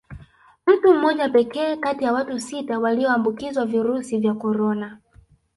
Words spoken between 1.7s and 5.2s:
kati ya watu sita walioambukizwa virusi vya Corona